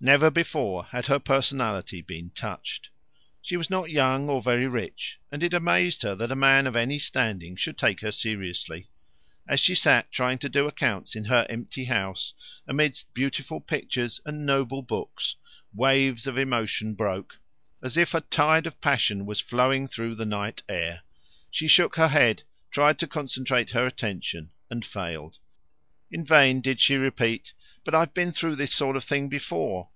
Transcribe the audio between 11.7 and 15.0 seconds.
house, amidst beautiful pictures and noble